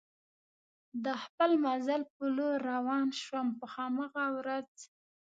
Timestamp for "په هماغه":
3.59-4.25